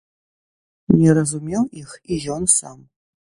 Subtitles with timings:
[0.99, 2.81] Не разумеў іх і ён сам.